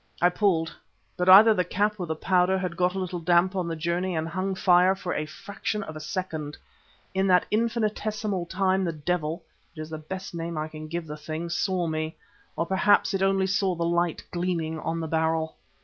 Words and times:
I 0.19 0.29
pulled, 0.29 0.75
but 1.15 1.29
either 1.29 1.53
the 1.53 1.63
cap 1.63 1.99
or 1.99 2.07
the 2.07 2.15
powder 2.15 2.57
had 2.57 2.75
got 2.75 2.95
a 2.95 2.97
little 2.99 3.19
damp 3.19 3.55
on 3.55 3.67
the 3.67 3.75
journey 3.75 4.15
and 4.15 4.27
hung 4.27 4.55
fire 4.55 4.95
for 4.95 5.15
the 5.15 5.27
fraction 5.27 5.83
of 5.83 5.95
a 5.95 5.99
second. 5.99 6.57
In 7.13 7.27
that 7.27 7.45
infinitesimal 7.51 8.47
time 8.47 8.83
the 8.83 8.93
devil 8.93 9.43
it 9.75 9.81
is 9.81 9.91
the 9.91 9.99
best 9.99 10.33
name 10.33 10.57
I 10.57 10.69
can 10.69 10.87
give 10.87 11.05
the 11.05 11.17
thing 11.17 11.49
saw 11.49 11.85
me, 11.85 12.15
or 12.55 12.65
perhaps 12.65 13.13
it 13.13 13.21
only 13.21 13.45
saw 13.45 13.75
the 13.75 13.85
light 13.85 14.23
gleaming 14.31 14.79
on 14.79 15.01
the 15.01 15.07
barrel. 15.07 15.55